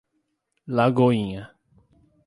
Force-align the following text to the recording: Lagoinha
Lagoinha 0.75 1.45